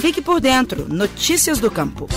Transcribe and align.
Fique 0.00 0.22
por 0.22 0.40
dentro. 0.40 0.88
Notícias 0.88 1.58
do 1.58 1.70
Campo. 1.70 2.08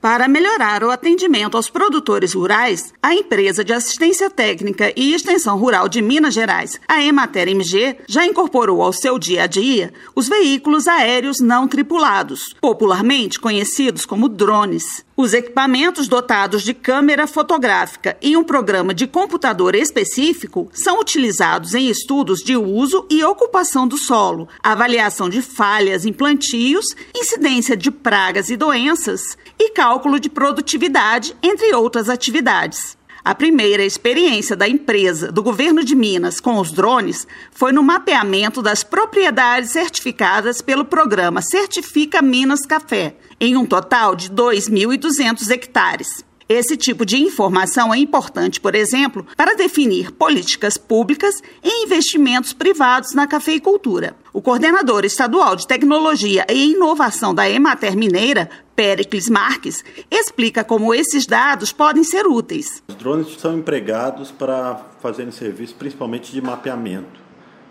Para 0.00 0.26
melhorar 0.26 0.82
o 0.82 0.90
atendimento 0.90 1.56
aos 1.56 1.70
produtores 1.70 2.34
rurais, 2.34 2.92
a 3.00 3.14
empresa 3.14 3.62
de 3.62 3.72
assistência 3.72 4.28
técnica 4.28 4.92
e 4.96 5.14
extensão 5.14 5.56
rural 5.56 5.88
de 5.88 6.02
Minas 6.02 6.34
Gerais, 6.34 6.80
a 6.88 7.00
Emater 7.04 7.46
MG, 7.48 7.98
já 8.08 8.26
incorporou 8.26 8.82
ao 8.82 8.92
seu 8.92 9.16
dia 9.16 9.44
a 9.44 9.46
dia 9.46 9.92
os 10.12 10.28
veículos 10.28 10.88
aéreos 10.88 11.38
não 11.38 11.68
tripulados, 11.68 12.56
popularmente 12.60 13.38
conhecidos 13.38 14.04
como 14.04 14.28
drones. 14.28 15.06
Os 15.20 15.34
equipamentos 15.34 16.06
dotados 16.06 16.62
de 16.62 16.72
câmera 16.72 17.26
fotográfica 17.26 18.16
e 18.22 18.36
um 18.36 18.44
programa 18.44 18.94
de 18.94 19.04
computador 19.04 19.74
específico 19.74 20.70
são 20.72 21.00
utilizados 21.00 21.74
em 21.74 21.88
estudos 21.88 22.38
de 22.38 22.56
uso 22.56 23.04
e 23.10 23.24
ocupação 23.24 23.88
do 23.88 23.98
solo, 23.98 24.48
avaliação 24.62 25.28
de 25.28 25.42
falhas 25.42 26.06
em 26.06 26.12
plantios, 26.12 26.94
incidência 27.16 27.76
de 27.76 27.90
pragas 27.90 28.48
e 28.48 28.56
doenças 28.56 29.36
e 29.58 29.70
cálculo 29.70 30.20
de 30.20 30.30
produtividade, 30.30 31.34
entre 31.42 31.74
outras 31.74 32.08
atividades. 32.08 32.97
A 33.28 33.34
primeira 33.34 33.84
experiência 33.84 34.56
da 34.56 34.66
empresa 34.66 35.30
do 35.30 35.42
governo 35.42 35.84
de 35.84 35.94
Minas 35.94 36.40
com 36.40 36.56
os 36.58 36.72
drones 36.72 37.26
foi 37.50 37.72
no 37.72 37.82
mapeamento 37.82 38.62
das 38.62 38.82
propriedades 38.82 39.70
certificadas 39.70 40.62
pelo 40.62 40.82
programa 40.82 41.42
Certifica 41.42 42.22
Minas 42.22 42.64
Café, 42.64 43.16
em 43.38 43.54
um 43.54 43.66
total 43.66 44.16
de 44.16 44.30
2.200 44.30 45.50
hectares. 45.50 46.24
Esse 46.48 46.78
tipo 46.78 47.04
de 47.04 47.18
informação 47.18 47.92
é 47.92 47.98
importante, 47.98 48.58
por 48.58 48.74
exemplo, 48.74 49.26
para 49.36 49.54
definir 49.54 50.10
políticas 50.12 50.78
públicas 50.78 51.42
e 51.62 51.84
investimentos 51.84 52.54
privados 52.54 53.12
na 53.12 53.26
cafeicultura. 53.26 54.16
O 54.32 54.40
coordenador 54.40 55.04
estadual 55.04 55.54
de 55.54 55.66
tecnologia 55.66 56.46
e 56.48 56.72
inovação 56.72 57.34
da 57.34 57.46
Emater 57.50 57.94
Mineira, 57.94 58.48
Pericles 58.74 59.28
Marques, 59.28 59.84
explica 60.10 60.64
como 60.64 60.94
esses 60.94 61.26
dados 61.26 61.70
podem 61.70 62.02
ser 62.02 62.26
úteis. 62.26 62.82
Os 62.88 62.94
drones 62.94 63.38
são 63.38 63.58
empregados 63.58 64.30
para 64.30 64.86
fazerem 65.02 65.30
serviço 65.30 65.74
principalmente 65.74 66.32
de 66.32 66.40
mapeamento. 66.40 67.20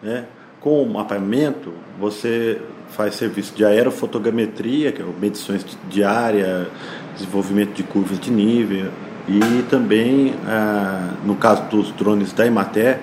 Né? 0.03 0.28
Com 0.59 0.84
o 0.84 0.88
mapeamento, 0.88 1.73
você 2.00 2.62
faz 2.89 3.16
serviço 3.16 3.56
de 3.56 3.66
aerofotogrametria, 3.66 4.91
que 4.91 5.02
é 5.02 5.06
medições 5.19 5.66
de 5.89 6.03
área, 6.03 6.69
desenvolvimento 7.18 7.73
de 7.73 7.84
curvas 7.84 8.20
de 8.20 8.32
nível 8.32 8.92
e 9.28 9.64
também, 9.70 10.34
ah, 10.46 11.14
no 11.26 11.36
caso 11.36 11.64
dos 11.64 11.92
drones 11.92 12.32
da 12.32 12.46
Emater, 12.46 13.00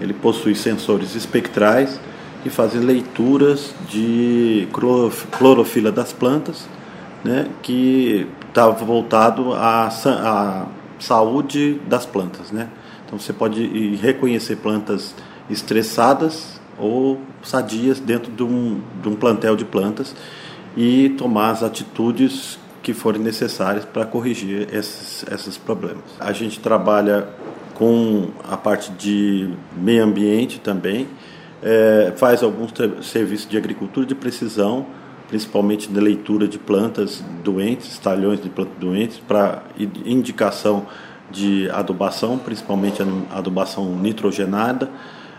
ele 0.00 0.14
possui 0.14 0.54
sensores 0.54 1.14
espectrais 1.14 2.00
que 2.42 2.48
fazem 2.48 2.80
leituras 2.80 3.74
de 3.88 4.68
clorofila 5.38 5.90
das 5.90 6.12
plantas, 6.12 6.68
né, 7.24 7.48
que 7.62 8.26
está 8.48 8.68
voltado 8.68 9.52
à, 9.52 9.88
à 9.88 10.66
saúde 10.98 11.80
das 11.86 12.06
plantas. 12.06 12.50
Né? 12.52 12.68
Então 13.04 13.18
você 13.18 13.32
pode 13.32 13.96
reconhecer 13.96 14.56
plantas 14.56 15.14
estressadas 15.50 16.60
ou 16.78 17.20
sadias 17.42 17.98
dentro 17.98 18.30
de 18.30 18.42
um, 18.42 18.80
de 19.02 19.08
um 19.08 19.16
plantel 19.16 19.56
de 19.56 19.64
plantas 19.64 20.14
e 20.76 21.08
tomar 21.10 21.50
as 21.50 21.62
atitudes 21.62 22.58
que 22.82 22.94
forem 22.94 23.20
necessárias 23.20 23.84
para 23.84 24.04
corrigir 24.04 24.68
esses, 24.72 25.24
esses 25.30 25.56
problemas. 25.56 26.04
A 26.18 26.32
gente 26.32 26.60
trabalha 26.60 27.28
com 27.74 28.28
a 28.48 28.56
parte 28.56 28.90
de 28.92 29.50
meio 29.76 30.02
ambiente 30.02 30.58
também, 30.58 31.06
é, 31.62 32.12
faz 32.16 32.42
alguns 32.42 32.72
serviços 33.02 33.48
de 33.48 33.56
agricultura 33.56 34.06
de 34.06 34.14
precisão, 34.14 34.86
principalmente 35.28 35.88
de 35.88 36.00
leitura 36.00 36.48
de 36.48 36.58
plantas 36.58 37.22
doentes, 37.44 37.98
talhões 37.98 38.40
de 38.40 38.48
plantas 38.48 38.74
doentes, 38.78 39.18
para 39.18 39.62
indicação 40.04 40.86
de 41.30 41.70
adubação, 41.70 42.38
principalmente 42.38 43.02
adubação 43.30 43.94
nitrogenada. 43.94 44.90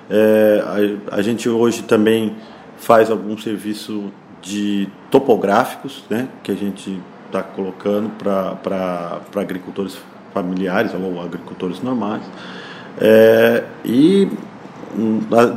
É, 0.09 0.63
a, 1.11 1.17
a 1.17 1.21
gente 1.21 1.49
hoje 1.49 1.83
também 1.83 2.35
faz 2.77 3.09
algum 3.09 3.37
serviço 3.37 4.11
de 4.41 4.87
topográficos, 5.11 6.03
né, 6.09 6.27
que 6.43 6.51
a 6.51 6.55
gente 6.55 6.99
está 7.29 7.43
colocando 7.43 8.09
para 8.17 9.21
agricultores 9.35 9.97
familiares 10.33 10.93
ou 10.93 11.21
agricultores 11.21 11.81
normais. 11.81 12.23
É, 12.99 13.63
e 13.85 14.27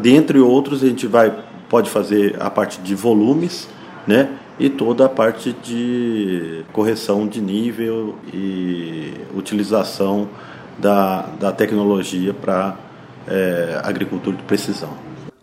dentre 0.00 0.38
outros 0.38 0.82
a 0.82 0.86
gente 0.86 1.06
vai 1.06 1.32
pode 1.68 1.88
fazer 1.88 2.36
a 2.38 2.50
parte 2.50 2.80
de 2.82 2.94
volumes, 2.94 3.66
né? 4.06 4.28
E 4.58 4.68
toda 4.68 5.06
a 5.06 5.08
parte 5.08 5.56
de 5.64 6.62
correção 6.70 7.26
de 7.26 7.40
nível 7.40 8.14
e 8.32 9.14
utilização 9.34 10.28
da, 10.78 11.22
da 11.40 11.50
tecnologia 11.50 12.34
para 12.34 12.76
é, 13.26 13.80
agricultura 13.82 14.36
de 14.36 14.42
precisão. 14.42 14.90